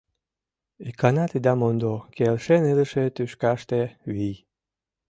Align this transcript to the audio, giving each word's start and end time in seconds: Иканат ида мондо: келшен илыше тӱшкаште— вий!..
Иканат 0.89 1.31
ида 1.37 1.53
мондо: 1.59 1.93
келшен 2.15 2.61
илыше 2.71 3.03
тӱшкаште— 3.15 3.81
вий!.. 4.15 4.35